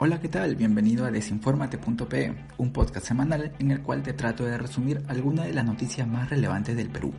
[0.00, 0.54] Hola, ¿qué tal?
[0.54, 5.52] Bienvenido a desinformate.pe, un podcast semanal en el cual te trato de resumir algunas de
[5.52, 7.12] las noticias más relevantes del Perú.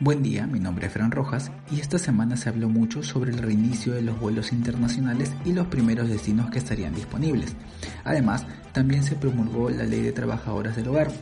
[0.00, 3.38] Buen día, mi nombre es Fran Rojas y esta semana se habló mucho sobre el
[3.38, 7.54] reinicio de los vuelos internacionales y los primeros destinos que estarían disponibles.
[8.02, 11.12] Además, también se promulgó la Ley de Trabajadoras del Hogar,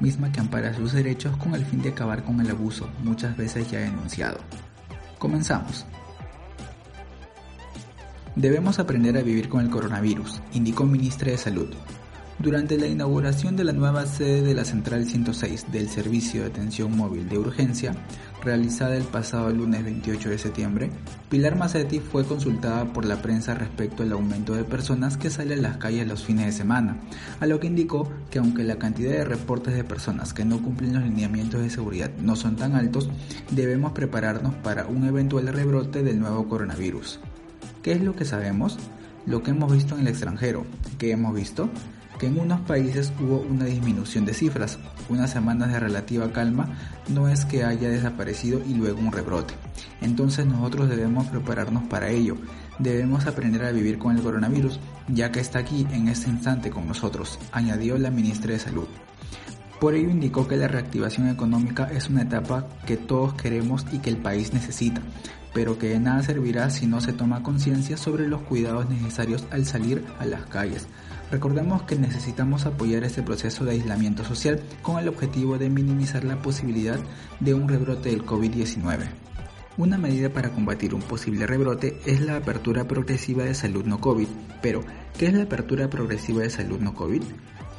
[0.00, 3.70] misma que ampara sus derechos con el fin de acabar con el abuso, muchas veces
[3.70, 4.38] ya denunciado.
[5.18, 5.84] Comenzamos.
[8.36, 11.68] Debemos aprender a vivir con el coronavirus, indicó ministra de Salud.
[12.38, 16.94] Durante la inauguración de la nueva sede de la Central 106 del Servicio de Atención
[16.94, 17.94] Móvil de Urgencia,
[18.44, 20.90] realizada el pasado lunes 28 de septiembre,
[21.30, 25.68] Pilar Macetti fue consultada por la prensa respecto al aumento de personas que salen a
[25.68, 27.00] las calles los fines de semana,
[27.40, 30.92] a lo que indicó que aunque la cantidad de reportes de personas que no cumplen
[30.92, 33.08] los lineamientos de seguridad no son tan altos,
[33.50, 37.18] debemos prepararnos para un eventual rebrote del nuevo coronavirus.
[37.86, 38.78] ¿Qué es lo que sabemos?
[39.26, 40.66] Lo que hemos visto en el extranjero.
[40.98, 41.70] ¿Qué hemos visto?
[42.18, 44.80] que en unos países hubo una disminución de cifras.
[45.08, 46.76] Unas semanas de relativa calma
[47.08, 49.54] no es que haya desaparecido y luego un rebrote.
[50.00, 52.36] Entonces nosotros debemos prepararnos para ello.
[52.80, 56.88] Debemos aprender a vivir con el coronavirus, ya que está aquí en este instante con
[56.88, 58.88] nosotros, añadió la ministra de Salud.
[59.78, 64.10] Por ello indicó que la reactivación económica es una etapa que todos queremos y que
[64.10, 65.02] el país necesita,
[65.56, 69.64] pero que de nada servirá si no se toma conciencia sobre los cuidados necesarios al
[69.64, 70.86] salir a las calles.
[71.30, 76.42] Recordemos que necesitamos apoyar este proceso de aislamiento social con el objetivo de minimizar la
[76.42, 76.98] posibilidad
[77.40, 79.08] de un rebrote del COVID-19.
[79.78, 84.28] Una medida para combatir un posible rebrote es la apertura progresiva de salud no COVID.
[84.60, 84.82] Pero,
[85.16, 87.22] ¿qué es la apertura progresiva de salud no COVID?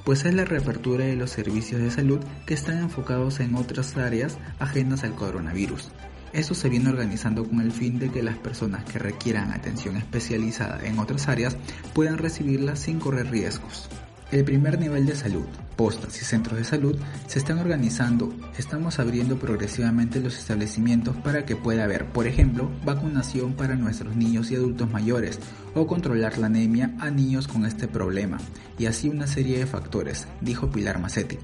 [0.03, 4.39] Pues es la reapertura de los servicios de salud que están enfocados en otras áreas
[4.58, 5.92] ajenas al coronavirus.
[6.33, 10.86] Esto se viene organizando con el fin de que las personas que requieran atención especializada
[10.86, 11.58] en otras áreas
[11.94, 13.89] puedan recibirla sin correr riesgos.
[14.30, 15.45] El primer nivel de salud,
[15.77, 21.55] postas y centros de salud se están organizando, estamos abriendo progresivamente los establecimientos para que
[21.55, 25.39] pueda haber, por ejemplo, vacunación para nuestros niños y adultos mayores
[25.76, 28.38] o controlar la anemia a niños con este problema,
[28.77, 31.38] y así una serie de factores, dijo Pilar Macetti.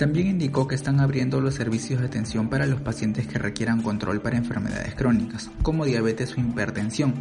[0.00, 4.22] También indicó que están abriendo los servicios de atención para los pacientes que requieran control
[4.22, 7.12] para enfermedades crónicas, como diabetes o hipertensión,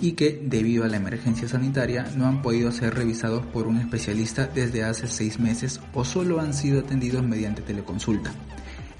[0.00, 4.46] y que, debido a la emergencia sanitaria, no han podido ser revisados por un especialista
[4.46, 8.30] desde hace seis meses o solo han sido atendidos mediante teleconsulta.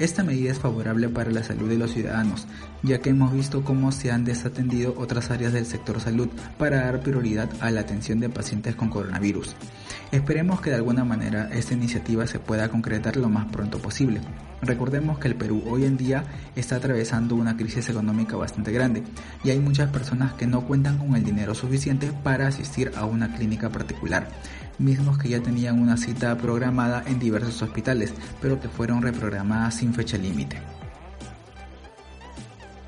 [0.01, 2.49] Esta medida es favorable para la salud de los ciudadanos,
[2.83, 6.29] ya que hemos visto cómo se han desatendido otras áreas del sector salud
[6.59, 9.55] para dar prioridad a la atención de pacientes con coronavirus.
[10.13, 14.21] Esperemos que de alguna manera esta iniciativa se pueda concretar lo más pronto posible.
[14.63, 16.25] Recordemos que el Perú hoy en día
[16.55, 19.03] está atravesando una crisis económica bastante grande
[19.43, 23.35] y hay muchas personas que no cuentan con el dinero suficiente para asistir a una
[23.35, 24.29] clínica particular,
[24.79, 29.93] mismos que ya tenían una cita programada en diversos hospitales, pero que fueron reprogramadas sin
[29.93, 30.57] fecha límite.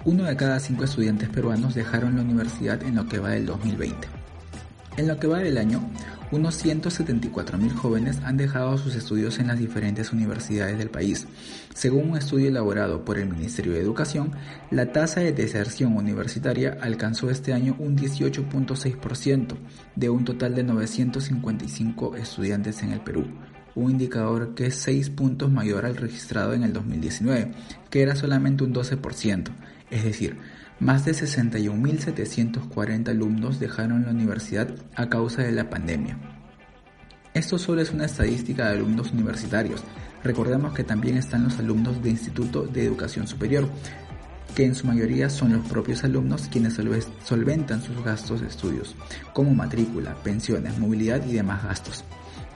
[0.05, 4.09] Uno de cada cinco estudiantes peruanos dejaron la universidad en lo que va del 2020.
[4.97, 5.81] En lo que va del año,
[6.31, 11.27] unos 174.000 jóvenes han dejado sus estudios en las diferentes universidades del país.
[11.75, 14.33] Según un estudio elaborado por el Ministerio de Educación,
[14.71, 19.57] la tasa de deserción universitaria alcanzó este año un 18.6%
[19.97, 23.27] de un total de 955 estudiantes en el Perú
[23.75, 27.53] un indicador que es 6 puntos mayor al registrado en el 2019,
[27.91, 29.51] que era solamente un 12%,
[29.91, 30.37] es decir,
[30.81, 36.19] más de 61.740 alumnos dejaron la universidad a causa de la pandemia.
[37.35, 39.83] Esto solo es una estadística de alumnos universitarios.
[40.23, 43.69] Recordemos que también están los alumnos de Instituto de Educación Superior,
[44.55, 46.79] que en su mayoría son los propios alumnos quienes
[47.25, 48.95] solventan sus gastos de estudios,
[49.33, 52.05] como matrícula, pensiones, movilidad y demás gastos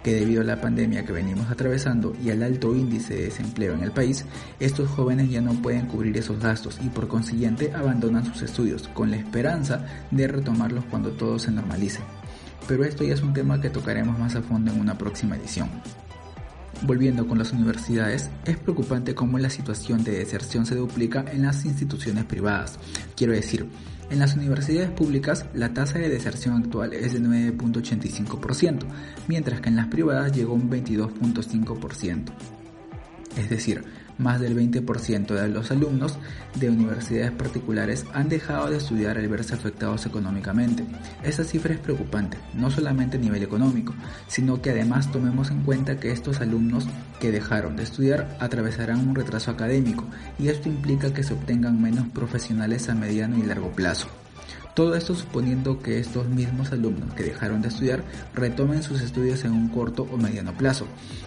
[0.02, 3.82] que debido a la pandemia que venimos atravesando y al alto índice de desempleo en
[3.82, 4.24] el país,
[4.60, 9.10] estos jóvenes ya no pueden cubrir esos gastos y por consiguiente abandonan sus estudios con
[9.10, 12.00] la esperanza de retomarlos cuando todo se normalice.
[12.68, 15.68] Pero esto ya es un tema que tocaremos más a fondo en una próxima edición.
[16.84, 21.64] Volviendo con las universidades, es preocupante cómo la situación de deserción se duplica en las
[21.64, 22.78] instituciones privadas.
[23.14, 23.68] Quiero decir,
[24.10, 28.80] en las universidades públicas la tasa de deserción actual es de 9.85%,
[29.28, 32.32] mientras que en las privadas llegó a un 22.5%.
[33.36, 33.84] Es decir,
[34.18, 36.18] más del 20% de los alumnos
[36.54, 40.84] de universidades particulares han dejado de estudiar al verse afectados económicamente.
[41.22, 43.94] Esta cifra es preocupante, no solamente a nivel económico,
[44.26, 46.86] sino que además tomemos en cuenta que estos alumnos
[47.20, 50.04] que dejaron de estudiar atravesarán un retraso académico
[50.38, 54.08] y esto implica que se obtengan menos profesionales a mediano y largo plazo.
[54.74, 58.02] Todo esto suponiendo que estos mismos alumnos que dejaron de estudiar
[58.34, 60.86] retomen sus estudios en un corto o mediano plazo,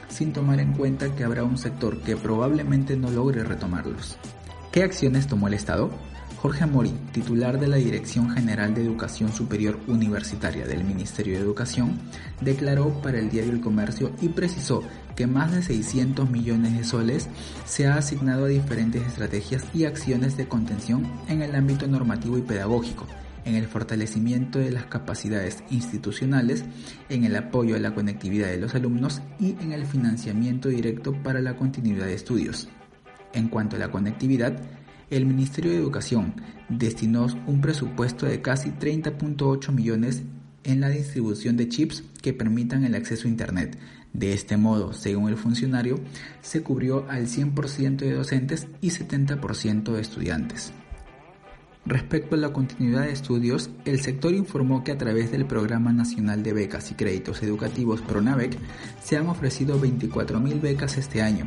[0.09, 4.17] sin tomar en cuenta que habrá un sector que probablemente no logre retomarlos.
[4.71, 5.91] ¿Qué acciones tomó el Estado?
[6.41, 11.99] Jorge Mori, titular de la Dirección General de Educación Superior Universitaria del Ministerio de Educación,
[12.41, 14.83] declaró para el diario El Comercio y precisó
[15.15, 17.29] que más de 600 millones de soles
[17.65, 22.41] se ha asignado a diferentes estrategias y acciones de contención en el ámbito normativo y
[22.41, 23.07] pedagógico,
[23.45, 26.65] en el fortalecimiento de las capacidades institucionales,
[27.09, 31.41] en el apoyo a la conectividad de los alumnos y en el financiamiento directo para
[31.41, 32.67] la continuidad de estudios.
[33.33, 34.59] En cuanto a la conectividad,
[35.09, 36.33] el Ministerio de Educación
[36.67, 40.23] destinó un presupuesto de casi 30.8 millones
[40.63, 43.77] en la distribución de chips que permitan el acceso a Internet.
[44.13, 45.99] De este modo, según el funcionario,
[46.41, 50.73] se cubrió al 100% de docentes y 70% de estudiantes.
[51.85, 56.41] Respecto a la continuidad de estudios, el sector informó que a través del Programa Nacional
[56.41, 58.57] de Becas y Créditos Educativos PRONAVEC
[59.03, 61.45] se han ofrecido 24.000 becas este año,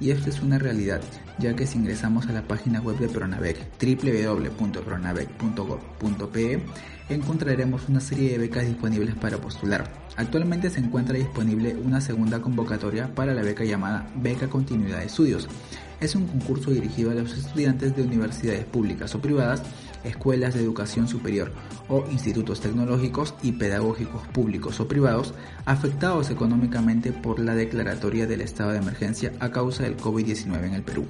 [0.00, 1.00] y esto es una realidad,
[1.40, 6.62] ya que si ingresamos a la página web de PRONAVEC www.pronavec.gov.pe
[7.08, 9.90] encontraremos una serie de becas disponibles para postular.
[10.16, 15.48] Actualmente se encuentra disponible una segunda convocatoria para la beca llamada Beca Continuidad de Estudios,
[16.00, 19.62] es un concurso dirigido a los estudiantes de universidades públicas o privadas,
[20.02, 21.52] escuelas de educación superior
[21.88, 25.34] o institutos tecnológicos y pedagógicos públicos o privados
[25.66, 30.82] afectados económicamente por la declaratoria del estado de emergencia a causa del COVID-19 en el
[30.82, 31.06] Perú.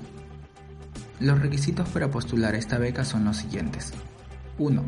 [1.21, 3.93] Los requisitos para postular esta beca son los siguientes.
[4.59, 4.83] 1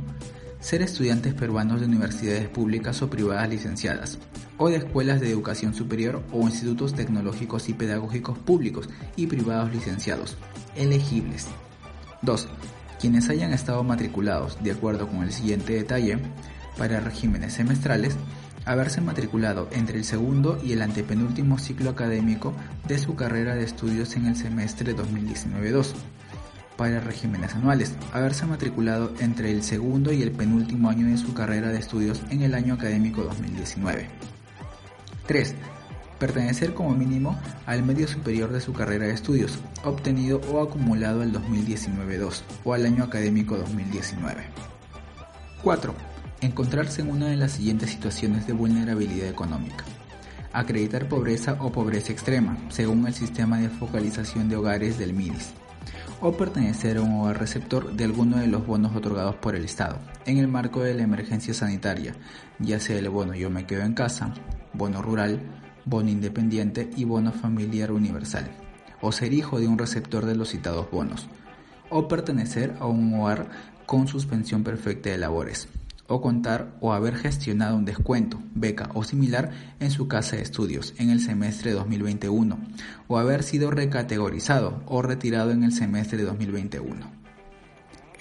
[0.63, 4.19] ser estudiantes peruanos de universidades públicas o privadas licenciadas,
[4.59, 10.39] o de escuelas de educación superior o institutos tecnológicos y pedagógicos públicos y privados licenciados,
[10.77, 11.49] elegibles.
[12.23, 12.49] 2.
[13.01, 16.19] Quienes hayan estado matriculados, de acuerdo con el siguiente detalle,
[16.79, 18.17] para regímenes semestrales,
[18.65, 22.55] haberse matriculado entre el segundo y el antepenúltimo ciclo académico
[22.87, 25.93] de su carrera de estudios en el semestre 2019-2
[26.83, 31.69] para regímenes anuales, haberse matriculado entre el segundo y el penúltimo año de su carrera
[31.69, 34.09] de estudios en el año académico 2019.
[35.29, 35.55] 3.
[36.19, 41.33] Pertenecer como mínimo al medio superior de su carrera de estudios, obtenido o acumulado el
[41.33, 44.43] 2019-2 o al año académico 2019.
[45.63, 45.95] 4.
[46.41, 49.85] Encontrarse en una de las siguientes situaciones de vulnerabilidad económica.
[50.53, 55.53] Acreditar pobreza o pobreza extrema, según el sistema de focalización de hogares del MIDIS
[56.25, 59.99] o pertenecer a un hogar receptor de alguno de los bonos otorgados por el Estado.
[60.25, 62.15] En el marco de la emergencia sanitaria,
[62.61, 64.33] ya sea el bono Yo me quedo en casa,
[64.73, 65.41] bono rural,
[65.85, 68.49] bono independiente y bono familiar universal,
[69.01, 71.29] o ser hijo de un receptor de los citados bonos,
[71.91, 73.51] o pertenecer a un hogar
[73.85, 75.69] con suspensión perfecta de labores,
[76.07, 79.51] o contar o haber gestionado un descuento, beca o similar
[79.81, 82.59] en su casa de estudios en el semestre 2021
[83.09, 87.23] o haber sido recategorizado o retirado en el semestre 2021.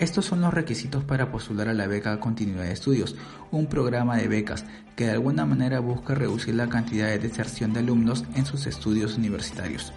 [0.01, 3.15] Estos son los requisitos para postular a la beca Continuidad de Estudios,
[3.51, 7.81] un programa de becas que de alguna manera busca reducir la cantidad de deserción de
[7.81, 9.93] alumnos en sus estudios universitarios.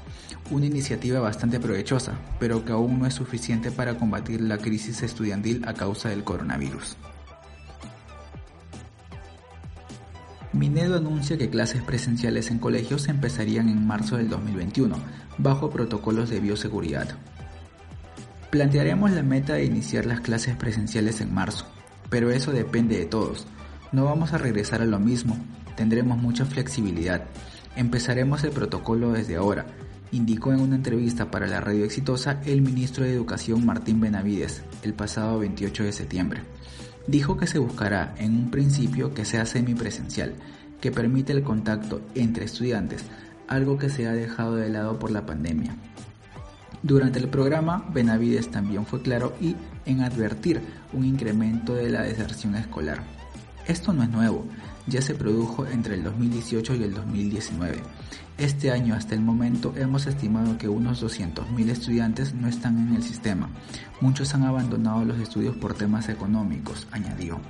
[0.50, 5.64] Una iniciativa bastante provechosa, pero que aún no es suficiente para combatir la crisis estudiantil
[5.66, 6.98] a causa del coronavirus.
[10.54, 14.94] Minedo anuncia que clases presenciales en colegios empezarían en marzo del 2021,
[15.36, 17.08] bajo protocolos de bioseguridad.
[18.50, 21.66] Plantearemos la meta de iniciar las clases presenciales en marzo,
[22.08, 23.48] pero eso depende de todos.
[23.90, 25.36] No vamos a regresar a lo mismo,
[25.76, 27.24] tendremos mucha flexibilidad.
[27.74, 29.66] Empezaremos el protocolo desde ahora,
[30.12, 34.94] indicó en una entrevista para la radio exitosa el ministro de Educación Martín Benavides el
[34.94, 36.42] pasado 28 de septiembre
[37.06, 40.34] dijo que se buscará en un principio que sea semipresencial,
[40.80, 43.04] que permite el contacto entre estudiantes,
[43.48, 45.76] algo que se ha dejado de lado por la pandemia.
[46.82, 49.56] Durante el programa, Benavides también fue claro y
[49.86, 50.60] en advertir
[50.92, 53.02] un incremento de la deserción escolar.
[53.66, 54.46] Esto no es nuevo,
[54.86, 57.82] ya se produjo entre el 2018 y el 2019.
[58.36, 63.02] Este año hasta el momento hemos estimado que unos 200.000 estudiantes no están en el
[63.02, 63.48] sistema.
[64.00, 67.40] Muchos han abandonado los estudios por temas económicos, añadió.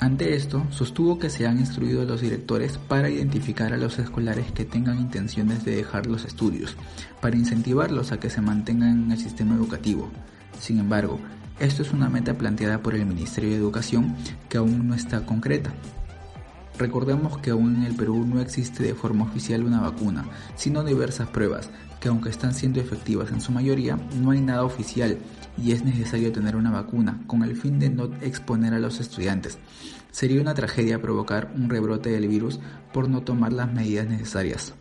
[0.00, 4.50] Ante esto, sostuvo que se han instruido a los directores para identificar a los escolares
[4.52, 6.74] que tengan intenciones de dejar los estudios,
[7.20, 10.10] para incentivarlos a que se mantengan en el sistema educativo.
[10.58, 11.18] Sin embargo,
[11.58, 14.16] esto es una meta planteada por el Ministerio de Educación
[14.48, 15.70] que aún no está concreta.
[16.80, 21.28] Recordemos que aún en el Perú no existe de forma oficial una vacuna, sino diversas
[21.28, 21.68] pruebas,
[22.00, 25.18] que aunque están siendo efectivas en su mayoría, no hay nada oficial
[25.58, 29.58] y es necesario tener una vacuna con el fin de no exponer a los estudiantes.
[30.10, 32.60] Sería una tragedia provocar un rebrote del virus
[32.94, 34.72] por no tomar las medidas necesarias.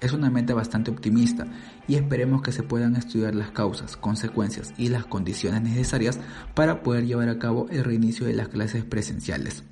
[0.00, 1.48] Es una meta bastante optimista
[1.88, 6.20] y esperemos que se puedan estudiar las causas, consecuencias y las condiciones necesarias
[6.54, 9.64] para poder llevar a cabo el reinicio de las clases presenciales.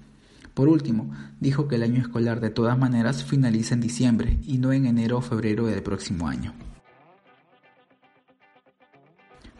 [0.56, 4.72] Por último, dijo que el año escolar de todas maneras finaliza en diciembre y no
[4.72, 6.54] en enero o febrero del próximo año.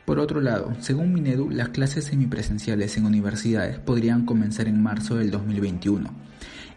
[0.07, 5.31] Por otro lado, según Minedu, las clases semipresenciales en universidades podrían comenzar en marzo del
[5.31, 6.09] 2021.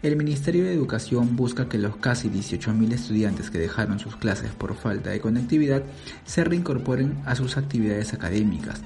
[0.04, 4.76] El Ministerio de Educación busca que los casi 18.000 estudiantes que dejaron sus clases por
[4.76, 5.84] falta de conectividad
[6.26, 8.82] se reincorporen a sus actividades académicas,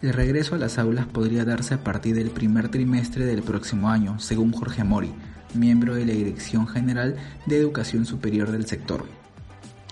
[0.00, 4.20] el regreso a las aulas podría darse a partir del primer trimestre del próximo año,
[4.20, 5.10] según Jorge Mori,
[5.54, 9.06] miembro de la Dirección General de Educación Superior del sector.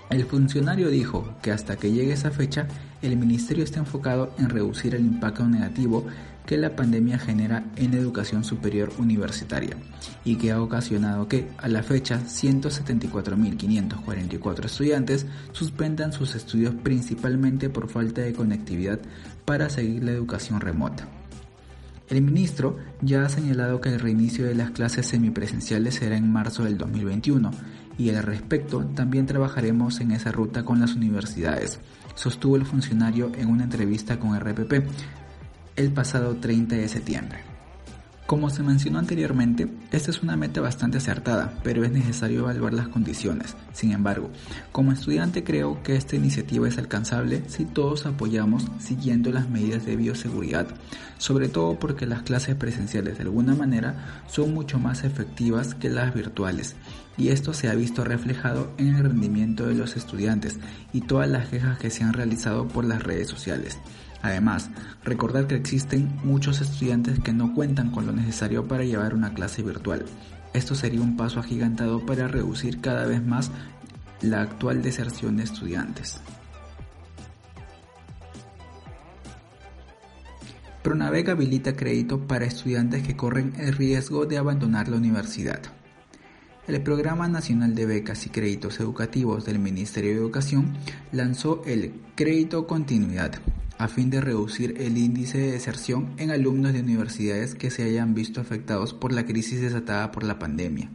[0.09, 2.69] El funcionario dijo que hasta que llegue esa fecha,
[3.01, 6.07] el ministerio está enfocado en reducir el impacto negativo
[6.45, 9.75] que la pandemia genera en educación superior universitaria
[10.23, 17.89] y que ha ocasionado que, a la fecha, 174.544 estudiantes suspendan sus estudios principalmente por
[17.89, 19.01] falta de conectividad
[19.47, 21.07] para seguir la educación remota.
[22.09, 26.65] El ministro ya ha señalado que el reinicio de las clases semipresenciales será en marzo
[26.65, 27.51] del 2021
[27.97, 31.79] y al respecto también trabajaremos en esa ruta con las universidades,
[32.15, 34.85] sostuvo el funcionario en una entrevista con RPP,
[35.77, 37.56] el pasado 30 de septiembre.
[38.27, 42.89] Como se mencionó anteriormente, esta es una meta bastante acertada, pero es necesario evaluar las
[42.89, 43.55] condiciones.
[43.71, 44.29] Sin embargo,
[44.73, 49.95] como estudiante creo que esta iniciativa es alcanzable si todos apoyamos siguiendo las medidas de
[49.95, 50.67] bioseguridad,
[51.17, 56.13] sobre todo porque las clases presenciales de alguna manera son mucho más efectivas que las
[56.13, 56.75] virtuales,
[57.15, 60.59] y esto se ha visto reflejado en el rendimiento de los estudiantes
[60.91, 63.79] y todas las quejas que se han realizado por las redes sociales.
[64.21, 64.69] Además,
[65.03, 69.61] recordar que existen muchos estudiantes que no cuentan con lo necesario para llevar una clase
[69.61, 70.05] virtual.
[70.53, 73.51] Esto sería un paso agigantado para reducir cada vez más
[74.21, 76.19] la actual deserción de estudiantes.
[80.81, 85.59] Pronavec habilita crédito para estudiantes que corren el riesgo de abandonar la universidad.
[86.65, 90.77] El Programa Nacional de Becas y Créditos Educativos del Ministerio de Educación
[91.11, 93.33] lanzó el Crédito Continuidad,
[93.77, 98.13] a fin de reducir el índice de deserción en alumnos de universidades que se hayan
[98.13, 100.89] visto afectados por la crisis desatada por la pandemia.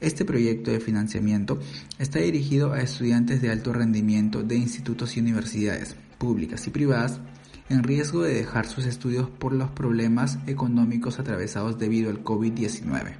[0.00, 1.60] Este proyecto de financiamiento
[1.98, 7.20] está dirigido a estudiantes de alto rendimiento de institutos y universidades, públicas y privadas,
[7.68, 13.14] en riesgo de dejar sus estudios por los problemas económicos atravesados debido al COVID-19.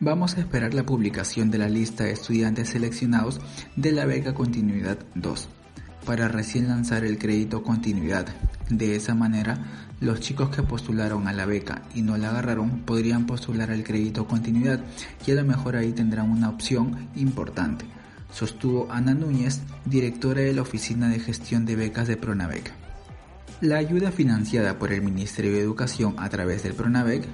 [0.00, 3.40] Vamos a esperar la publicación de la lista de estudiantes seleccionados
[3.76, 5.48] de la beca Continuidad 2
[6.04, 8.26] para recién lanzar el crédito continuidad.
[8.70, 9.58] De esa manera,
[10.00, 14.26] los chicos que postularon a la beca y no la agarraron podrían postular al crédito
[14.26, 14.80] continuidad
[15.26, 17.84] y a lo mejor ahí tendrán una opción importante,
[18.32, 22.72] sostuvo Ana Núñez, directora de la Oficina de Gestión de Becas de Pronavec.
[23.60, 27.24] La ayuda financiada por el Ministerio de Educación a través del Pronavec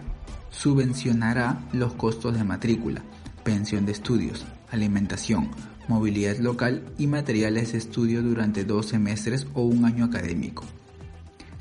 [0.51, 3.03] subvencionará los costos de matrícula,
[3.43, 5.51] pensión de estudios, alimentación,
[5.89, 10.65] movilidad local y materiales de estudio durante dos semestres o un año académico.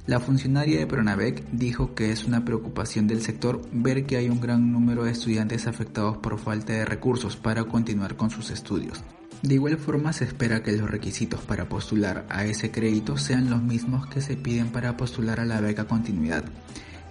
[0.06, 4.42] La funcionaria de Pronavec dijo que es una preocupación del sector ver que hay un
[4.42, 9.02] gran número de estudiantes afectados por falta de recursos para continuar con sus estudios.
[9.42, 13.62] De igual forma se espera que los requisitos para postular a ese crédito sean los
[13.62, 16.44] mismos que se piden para postular a la beca continuidad,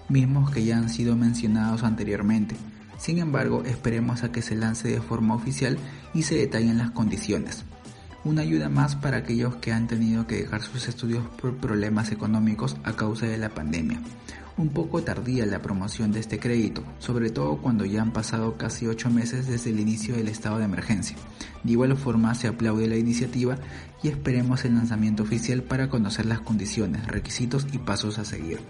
[0.09, 2.57] mismos que ya han sido mencionados anteriormente,
[3.03, 5.77] sin embargo, esperemos a que se lance de forma oficial
[6.15, 7.65] y se detallen las condiciones.
[8.25, 12.77] Una ayuda más para aquellos que han tenido que dejar sus estudios por problemas económicos
[12.85, 14.01] a causa de la pandemia.
[14.57, 18.87] Un poco tardía la promoción de este crédito, sobre todo cuando ya han pasado casi
[18.87, 21.17] 8 meses desde el inicio del estado de emergencia.
[21.65, 23.57] De igual forma se aplaude la iniciativa
[24.03, 28.61] y esperemos el lanzamiento oficial para conocer las condiciones, requisitos y pasos a seguir.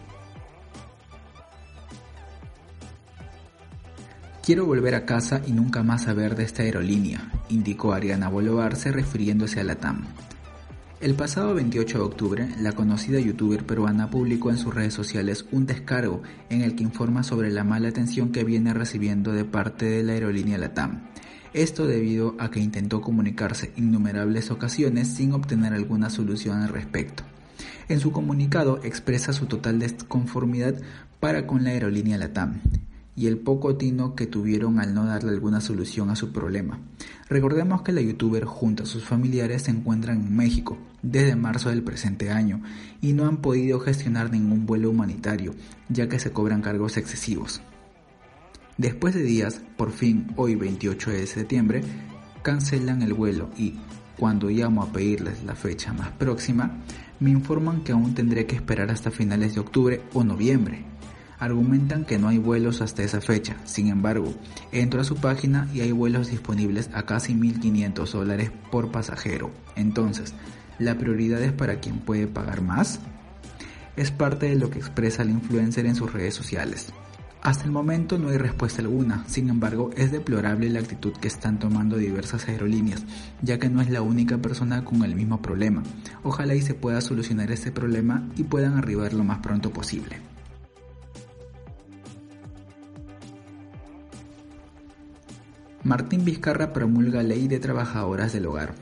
[4.42, 9.60] Quiero volver a casa y nunca más saber de esta aerolínea, indicó Ariana Bolovarse refiriéndose
[9.60, 10.02] a la TAM.
[11.00, 15.66] El pasado 28 de octubre, la conocida youtuber peruana publicó en sus redes sociales un
[15.66, 20.02] descargo en el que informa sobre la mala atención que viene recibiendo de parte de
[20.02, 21.02] la aerolínea LATAM.
[21.54, 27.22] Esto debido a que intentó comunicarse innumerables ocasiones sin obtener alguna solución al respecto.
[27.88, 30.74] En su comunicado expresa su total desconformidad
[31.20, 32.60] para con la aerolínea LATAM
[33.14, 36.78] y el poco tino que tuvieron al no darle alguna solución a su problema.
[37.28, 41.82] Recordemos que la youtuber junto a sus familiares se encuentran en México desde marzo del
[41.82, 42.62] presente año
[43.00, 45.54] y no han podido gestionar ningún vuelo humanitario,
[45.88, 47.60] ya que se cobran cargos excesivos.
[48.78, 51.82] Después de días, por fin, hoy 28 de septiembre,
[52.42, 53.74] cancelan el vuelo y,
[54.16, 56.78] cuando llamo a pedirles la fecha más próxima,
[57.20, 60.84] me informan que aún tendré que esperar hasta finales de octubre o noviembre
[61.42, 63.56] argumentan que no hay vuelos hasta esa fecha.
[63.64, 64.32] Sin embargo,
[64.70, 69.50] entro a su página y hay vuelos disponibles a casi 1.500 dólares por pasajero.
[69.74, 70.34] Entonces,
[70.78, 73.00] ¿la prioridad es para quien puede pagar más?
[73.96, 76.92] Es parte de lo que expresa el influencer en sus redes sociales.
[77.42, 81.58] Hasta el momento no hay respuesta alguna, sin embargo es deplorable la actitud que están
[81.58, 83.02] tomando diversas aerolíneas,
[83.42, 85.82] ya que no es la única persona con el mismo problema.
[86.22, 90.31] Ojalá y se pueda solucionar este problema y puedan arribar lo más pronto posible.
[95.84, 98.72] Martín Vizcarra promulga Ley de Trabajadoras del Hogar.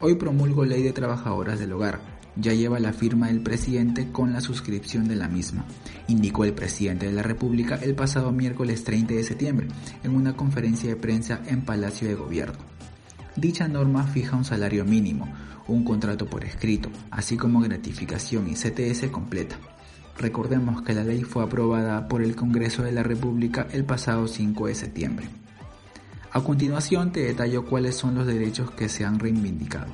[0.00, 1.98] Hoy promulgo Ley de Trabajadoras del Hogar.
[2.36, 5.64] Ya lleva la firma del presidente con la suscripción de la misma,
[6.06, 9.68] indicó el presidente de la República el pasado miércoles 30 de septiembre
[10.04, 12.58] en una conferencia de prensa en Palacio de Gobierno.
[13.34, 15.26] Dicha norma fija un salario mínimo,
[15.68, 19.56] un contrato por escrito, así como gratificación y CTS completa.
[20.18, 24.66] Recordemos que la ley fue aprobada por el Congreso de la República el pasado 5
[24.66, 25.28] de septiembre.
[26.30, 29.92] A continuación te detallo cuáles son los derechos que se han reivindicado.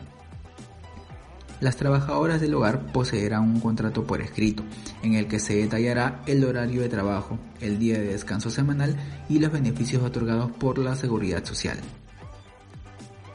[1.61, 4.65] Las trabajadoras del hogar poseerán un contrato por escrito,
[5.03, 8.97] en el que se detallará el horario de trabajo, el día de descanso semanal
[9.29, 11.79] y los beneficios otorgados por la seguridad social.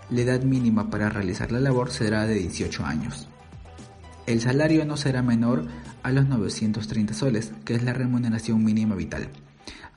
[0.10, 3.28] La edad mínima para realizar la labor será de 18 años.
[4.28, 5.66] El salario no será menor
[6.04, 9.30] a los 930 soles, que es la remuneración mínima vital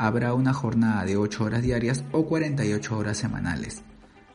[0.03, 3.83] habrá una jornada de 8 horas diarias o 48 horas semanales.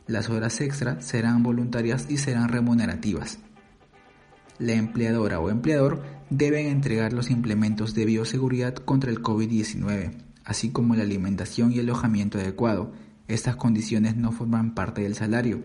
[0.06, 3.38] Las horas extra serán voluntarias y serán remunerativas.
[4.58, 10.94] La empleadora o empleador deben entregar los implementos de bioseguridad contra el COVID-19, así como
[10.94, 12.90] la alimentación y el alojamiento adecuado.
[13.26, 15.62] Estas condiciones no forman parte del salario.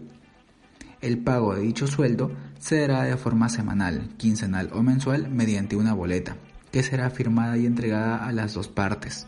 [0.99, 5.93] El pago de dicho sueldo se dará de forma semanal, quincenal o mensual mediante una
[5.93, 6.35] boleta,
[6.73, 9.27] que será firmada y entregada a las dos partes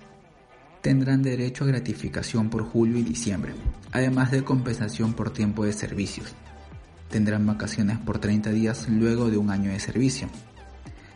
[0.85, 3.53] tendrán derecho a gratificación por julio y diciembre,
[3.91, 6.35] además de compensación por tiempo de servicios.
[7.09, 10.29] Tendrán vacaciones por 30 días luego de un año de servicio.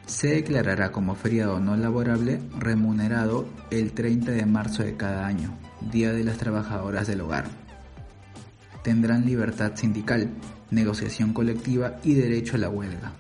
[0.08, 5.55] Se declarará como feriado no laborable remunerado el 30 de marzo de cada año,
[5.91, 7.45] Día de las Trabajadoras del Hogar.
[8.84, 10.32] Tendrán libertad sindical,
[10.71, 13.12] negociación colectiva y derecho a la huelga.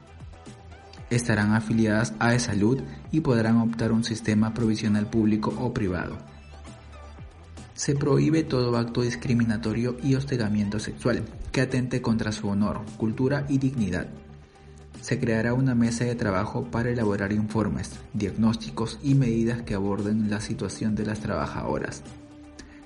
[1.11, 2.81] Estarán afiliadas a e Salud
[3.11, 6.17] y podrán optar un sistema provisional público o privado
[7.79, 13.57] se prohíbe todo acto discriminatorio y hostigamiento sexual que atente contra su honor, cultura y
[13.57, 14.07] dignidad.
[14.99, 20.41] Se creará una mesa de trabajo para elaborar informes, diagnósticos y medidas que aborden la
[20.41, 22.03] situación de las trabajadoras.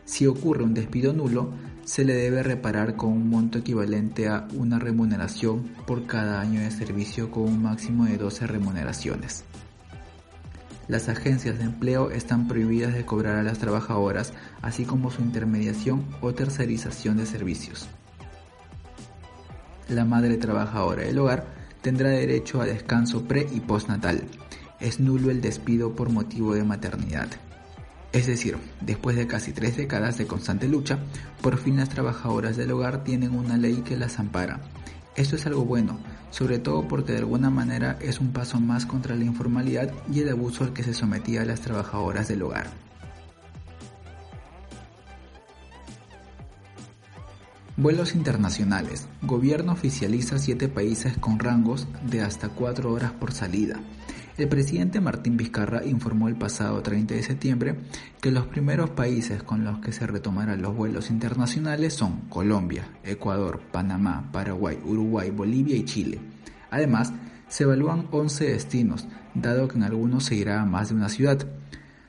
[0.06, 1.50] Si ocurre un despido nulo,
[1.86, 6.70] se le debe reparar con un monto equivalente a una remuneración por cada año de
[6.70, 9.44] servicio con un máximo de 12 remuneraciones.
[10.88, 16.06] Las agencias de empleo están prohibidas de cobrar a las trabajadoras, así como su intermediación
[16.22, 17.88] o tercerización de servicios.
[19.88, 21.46] La madre trabajadora del hogar
[21.82, 24.24] tendrá derecho a descanso pre y postnatal.
[24.80, 27.28] Es nulo el despido por motivo de maternidad.
[28.12, 31.00] Es decir, después de casi tres décadas de constante lucha,
[31.42, 34.62] por fin las trabajadoras del hogar tienen una ley que las ampara.
[35.16, 36.00] Esto es algo bueno,
[36.34, 40.30] sobre todo porque de alguna manera es un paso más contra la informalidad y el
[40.30, 42.72] abuso al que se sometía a las trabajadoras del hogar.
[47.78, 49.08] Vuelos internacionales.
[49.22, 53.80] Gobierno oficializa siete países con rangos de hasta cuatro horas por salida.
[54.36, 57.76] El presidente Martín Vizcarra informó el pasado 30 de septiembre
[58.20, 63.62] que los primeros países con los que se retomarán los vuelos internacionales son Colombia, Ecuador,
[63.72, 66.20] Panamá, Paraguay, Uruguay, Bolivia y Chile.
[66.72, 67.14] Además,
[67.48, 71.46] se evalúan 11 destinos, dado que en algunos se irá a más de una ciudad.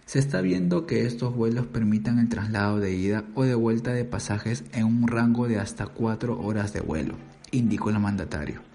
[0.07, 4.07] Se está viendo que estos vuelos permitan el traslado de ida o de vuelta de
[4.07, 7.17] pasajes en un rango de hasta 4 horas de vuelo,
[7.51, 8.74] indicó el mandatario.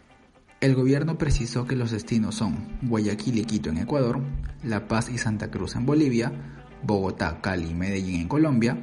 [0.62, 4.20] El gobierno precisó que los destinos son Guayaquil y Quito en Ecuador,
[4.62, 6.34] La Paz y Santa Cruz en Bolivia,
[6.84, 8.78] Bogotá, Cali y Medellín en Colombia,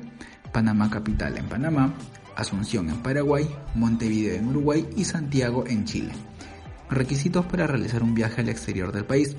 [0.52, 1.92] Panamá Capital en Panamá,
[2.34, 6.12] Asunción en Paraguay, Montevideo en Uruguay y Santiago en Chile.
[6.88, 9.36] Requisitos para realizar un viaje al exterior del país.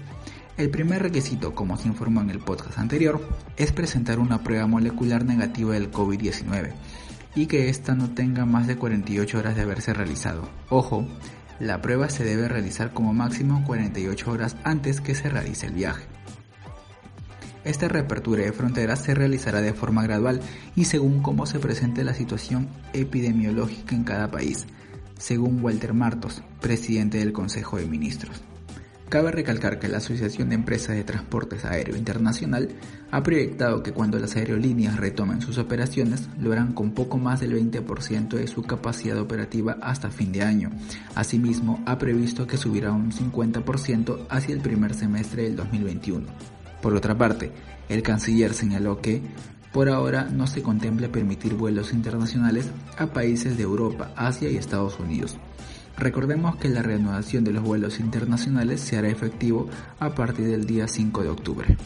[0.58, 3.20] El primer requisito, como se informó en el podcast anterior,
[3.56, 6.72] es presentar una prueba molecular negativa del COVID-19
[7.36, 10.50] y que ésta no tenga más de 48 horas de haberse realizado.
[10.70, 11.08] Ojo,
[11.60, 16.06] la prueba se debe realizar como máximo 48 horas antes que se realice el viaje.
[17.64, 20.40] Esta reapertura de fronteras se realizará de forma gradual
[20.76, 24.68] y según cómo se presente la situación epidemiológica en cada país,
[25.18, 28.42] según Walter Martos, presidente del Consejo de Ministros.
[29.10, 32.68] Cabe recalcar que la Asociación de Empresas de Transportes Aéreo Internacional
[33.10, 37.54] ha proyectado que cuando las aerolíneas retomen sus operaciones lo harán con poco más del
[37.54, 40.72] 20% de su capacidad operativa hasta fin de año.
[41.16, 46.28] Asimismo, ha previsto que subirá un 50% hacia el primer semestre del 2021.
[46.82, 47.54] Por otra parte,
[47.88, 49.22] el canciller señaló que
[49.72, 55.00] por ahora no se contempla permitir vuelos internacionales a países de Europa, Asia y Estados
[55.00, 55.38] Unidos.
[55.98, 59.68] Recordemos que la reanudación de los vuelos internacionales se hará efectivo
[60.00, 61.78] a partir del día 5 de octubre.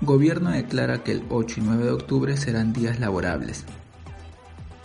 [0.00, 3.64] Gobierno declara que el 8 y 9 de octubre serán días laborables.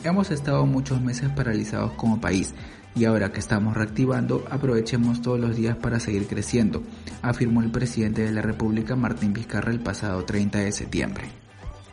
[0.03, 2.55] Hemos estado muchos meses paralizados como país
[2.95, 6.83] y ahora que estamos reactivando aprovechemos todos los días para seguir creciendo,
[7.21, 11.42] afirmó el presidente de la República Martín Vizcarra el pasado 30 de septiembre.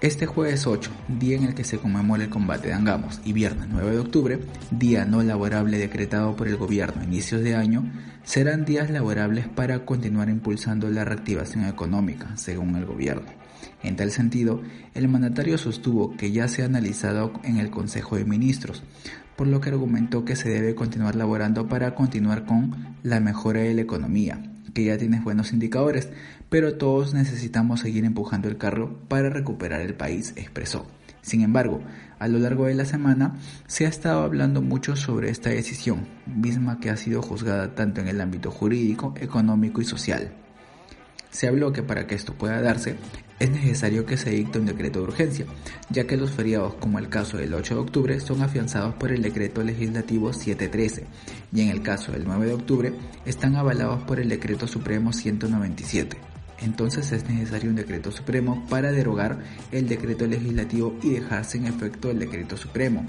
[0.01, 3.69] Este jueves 8, día en el que se conmemora el combate de Angamos, y viernes
[3.71, 4.39] 9 de octubre,
[4.71, 7.85] día no laborable decretado por el gobierno a inicios de año,
[8.25, 13.29] serán días laborables para continuar impulsando la reactivación económica, según el gobierno.
[13.83, 14.63] En tal sentido,
[14.95, 18.83] el mandatario sostuvo que ya se ha analizado en el Consejo de Ministros,
[19.37, 23.75] por lo que argumentó que se debe continuar laborando para continuar con la mejora de
[23.75, 26.09] la economía, que ya tienes buenos indicadores,
[26.51, 30.87] pero todos necesitamos seguir empujando el carro para recuperar el país, expresó.
[31.23, 31.81] Sin embargo,
[32.19, 33.37] a lo largo de la semana
[33.67, 38.09] se ha estado hablando mucho sobre esta decisión, misma que ha sido juzgada tanto en
[38.09, 40.33] el ámbito jurídico, económico y social.
[41.31, 42.97] Se habló que para que esto pueda darse
[43.39, 45.47] es necesario que se dicte un decreto de urgencia,
[45.89, 49.23] ya que los feriados como el caso del 8 de octubre son afianzados por el
[49.23, 51.07] decreto legislativo 713
[51.53, 52.93] y en el caso del 9 de octubre
[53.25, 56.30] están avalados por el decreto supremo 197.
[56.63, 59.39] Entonces es necesario un decreto supremo para derogar
[59.73, 63.05] el decreto legislativo y dejarse en efecto el decreto supremo,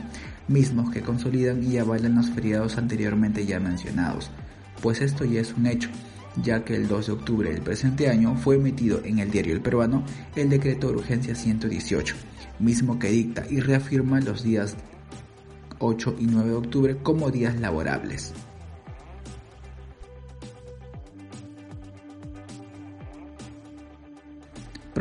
[0.48, 4.32] mismos que consolidan y avalan los feriados anteriormente ya mencionados,
[4.82, 5.90] pues esto ya es un hecho
[6.38, 9.62] ya que el 2 de octubre del presente año fue emitido en el diario El
[9.62, 12.16] Peruano el decreto de urgencia 118,
[12.60, 14.78] mismo que dicta y reafirma los días
[15.80, 18.34] 8 y 9 de octubre como días laborables.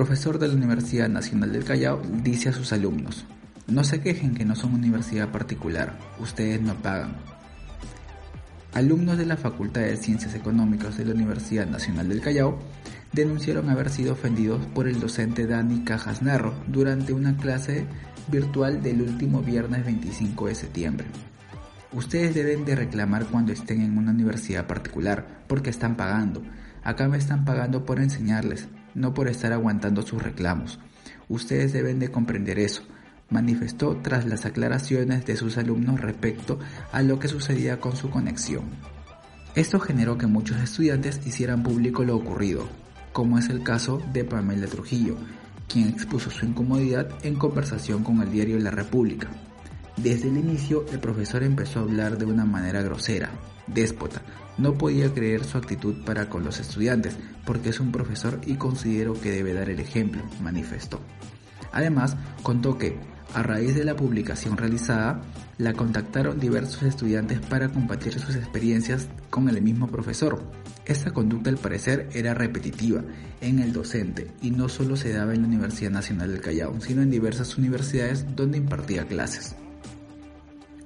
[0.01, 3.27] Profesor de la Universidad Nacional del Callao dice a sus alumnos,
[3.67, 7.17] no se quejen que no son universidad particular, ustedes no pagan,
[8.73, 12.59] Alumnos de la Facultad de Ciencias Económicas de la Universidad Nacional del Callao
[13.13, 17.85] denunciaron haber sido ofendidos por el docente Dani Cajas Narro durante una clase
[18.29, 21.07] virtual del último viernes 25 de septiembre.
[21.93, 26.43] Ustedes deben de reclamar cuando estén en una universidad particular, porque están pagando.
[26.83, 30.79] Acá me están pagando por enseñarles, no por estar aguantando sus reclamos.
[31.29, 32.83] Ustedes deben de comprender eso
[33.31, 36.59] manifestó tras las aclaraciones de sus alumnos respecto
[36.93, 38.65] a lo que sucedía con su conexión.
[39.55, 42.69] Esto generó que muchos estudiantes hicieran público lo ocurrido,
[43.13, 45.17] como es el caso de Pamela Trujillo,
[45.69, 49.29] quien expuso su incomodidad en conversación con el diario La República.
[49.97, 53.31] Desde el inicio, el profesor empezó a hablar de una manera grosera,
[53.67, 54.23] déspota.
[54.61, 59.15] No podía creer su actitud para con los estudiantes, porque es un profesor y considero
[59.19, 61.01] que debe dar el ejemplo, manifestó.
[61.73, 62.99] Además, contó que
[63.33, 65.23] a raíz de la publicación realizada,
[65.57, 70.43] la contactaron diversos estudiantes para compartir sus experiencias con el mismo profesor.
[70.85, 73.03] Esta conducta al parecer era repetitiva
[73.41, 77.03] en el docente y no solo se daba en la Universidad Nacional del Callao, sino
[77.03, 79.55] en diversas universidades donde impartía clases.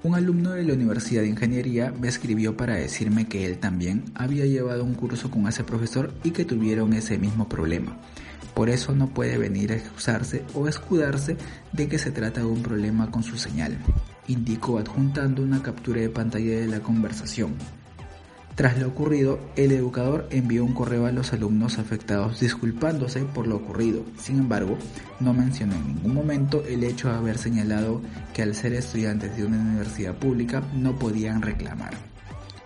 [0.04, 4.44] Un alumno de la Universidad de Ingeniería me escribió para decirme que él también había
[4.44, 7.96] llevado un curso con ese profesor y que tuvieron ese mismo problema.
[8.52, 11.38] Por eso no puede venir a excusarse o escudarse
[11.72, 13.78] de que se trata de un problema con su señal,
[14.28, 17.54] indicó adjuntando una captura de pantalla de la conversación.
[18.54, 23.56] Tras lo ocurrido, el educador envió un correo a los alumnos afectados disculpándose por lo
[23.56, 24.04] ocurrido.
[24.16, 24.78] Sin embargo,
[25.18, 28.00] no mencionó en ningún momento el hecho de haber señalado
[28.32, 31.94] que al ser estudiantes de una universidad pública no podían reclamar.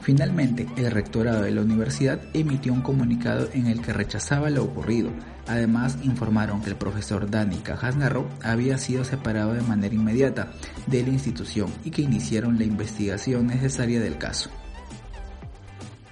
[0.03, 5.11] Finalmente, el rectorado de la universidad emitió un comunicado en el que rechazaba lo ocurrido.
[5.46, 7.96] Además, informaron que el profesor Dani Cajas
[8.42, 10.53] había sido separado de manera inmediata
[10.87, 14.51] de la institución y que iniciaron la investigación necesaria del caso.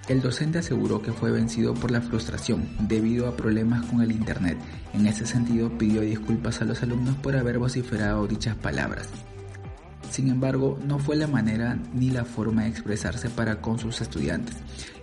[0.08, 4.56] El docente aseguró que fue vencido por la frustración debido a problemas con el Internet.
[4.94, 9.08] En ese sentido pidió disculpas a los alumnos por haber vociferado dichas palabras.
[10.10, 14.56] Sin embargo, no fue la manera ni la forma de expresarse para con sus estudiantes,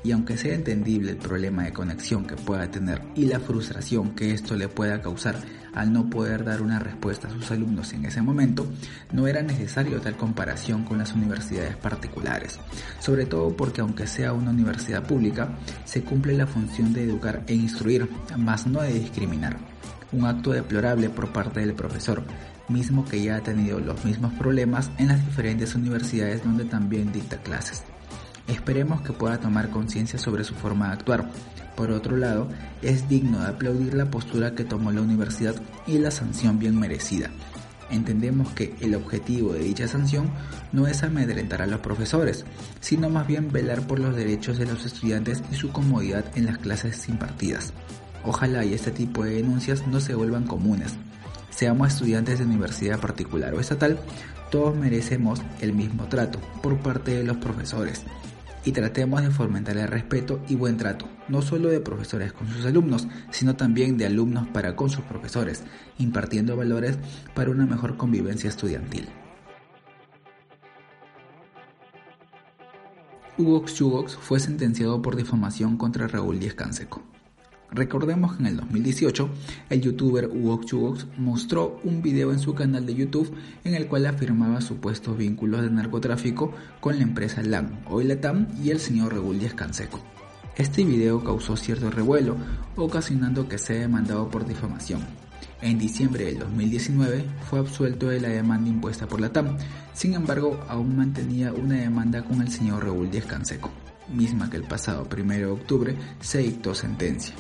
[0.03, 4.31] y aunque sea entendible el problema de conexión que pueda tener y la frustración que
[4.31, 5.35] esto le pueda causar
[5.73, 8.65] al no poder dar una respuesta a sus alumnos en ese momento,
[9.11, 12.59] no era necesario tal comparación con las universidades particulares,
[12.99, 17.55] sobre todo porque aunque sea una universidad pública, se cumple la función de educar e
[17.55, 19.57] instruir, más no de discriminar.
[20.11, 22.23] Un acto deplorable por parte del profesor,
[22.69, 27.38] mismo que ya ha tenido los mismos problemas en las diferentes universidades donde también dicta
[27.38, 27.84] clases.
[28.47, 31.30] Esperemos que pueda tomar conciencia sobre su forma de actuar.
[31.76, 32.49] Por otro lado,
[32.82, 35.56] es digno de aplaudir la postura que tomó la universidad
[35.88, 37.30] y la sanción bien merecida.
[37.89, 40.30] Entendemos que el objetivo de dicha sanción
[40.71, 42.45] no es amedrentar a los profesores,
[42.80, 46.58] sino más bien velar por los derechos de los estudiantes y su comodidad en las
[46.58, 47.73] clases impartidas.
[48.26, 50.95] Ojalá y este tipo de denuncias no se vuelvan comunes,
[51.55, 53.99] seamos estudiantes de universidad particular o estatal,
[54.51, 58.03] todos merecemos el mismo trato por parte de los profesores
[58.65, 62.65] y tratemos de fomentar el respeto y buen trato, no solo de profesores con sus
[62.65, 65.63] alumnos, sino también de alumnos para con sus profesores,
[65.97, 66.97] impartiendo valores
[67.33, 69.09] para una mejor convivencia estudiantil.
[73.37, 77.12] Hugo Xugox fue sentenciado por difamación contra Raúl Díaz Canseco.
[77.73, 79.29] Recordemos que en el 2018
[79.71, 80.29] el youtuber
[80.63, 85.63] Chugox mostró un video en su canal de YouTube en el cual afirmaba supuestos vínculos
[85.63, 89.99] de narcotráfico con la empresa LAM, hoy Latam y el señor Raúl Díaz Canseco.
[90.55, 92.38] Este video causó cierto revuelo,
[92.75, 95.01] ocasionando que sea demandado por difamación.
[95.63, 99.57] En diciembre del 2019 fue absuelto de la demanda impuesta por la TAM,
[99.93, 103.71] sin embargo aún mantenía una demanda con el señor Raúl Díaz Canseco,
[104.13, 107.33] misma que el pasado 1 de octubre se dictó sentencia.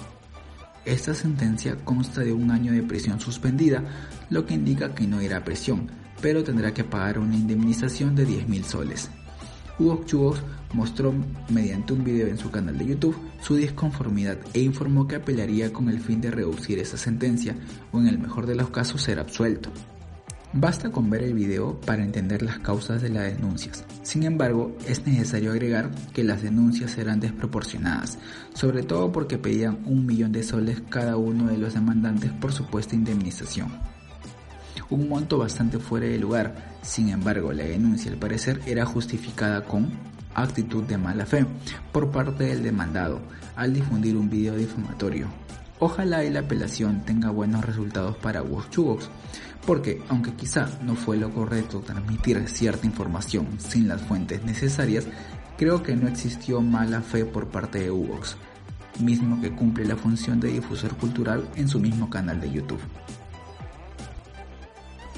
[0.85, 3.83] Esta sentencia consta de un año de prisión suspendida,
[4.29, 5.87] lo que indica que no irá a prisión,
[6.21, 9.09] pero tendrá que pagar una indemnización de 10.000 soles.
[9.79, 10.41] Hugo Chubos
[10.73, 11.13] mostró
[11.49, 15.89] mediante un video en su canal de YouTube su disconformidad e informó que apelaría con
[15.89, 17.55] el fin de reducir esa sentencia
[17.91, 19.69] o en el mejor de los casos ser absuelto.
[20.55, 23.83] Basta con ver el video para entender las causas de las denuncias.
[24.03, 28.19] Sin embargo, es necesario agregar que las denuncias eran desproporcionadas,
[28.53, 32.93] sobre todo porque pedían un millón de soles cada uno de los demandantes por supuesta
[32.93, 33.69] indemnización.
[34.91, 39.89] Un monto bastante fuera de lugar, sin embargo la denuncia al parecer era justificada con
[40.35, 41.47] actitud de mala fe
[41.91, 43.21] por parte del demandado
[43.55, 45.29] al difundir un video difamatorio.
[45.85, 49.09] Ojalá y la apelación tenga buenos resultados para Chugox
[49.67, 55.05] porque aunque quizá no fue lo correcto transmitir cierta información sin las fuentes necesarias,
[55.57, 58.37] creo que no existió mala fe por parte de Uvox,
[59.01, 62.79] mismo que cumple la función de difusor cultural en su mismo canal de YouTube.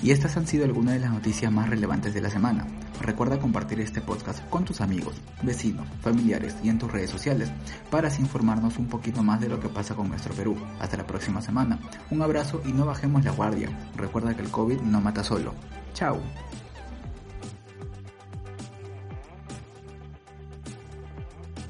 [0.02, 2.66] Y estas han sido algunas de las noticias más relevantes de la semana.
[3.02, 7.52] Recuerda compartir este podcast con tus amigos, vecinos, familiares y en tus redes sociales
[7.90, 10.58] para así informarnos un poquito más de lo que pasa con nuestro Perú.
[10.80, 11.80] Hasta la próxima semana.
[12.10, 13.70] Un abrazo y no bajemos la guardia.
[13.96, 15.54] Recuerda que el COVID no mata solo.
[15.94, 16.20] Chao.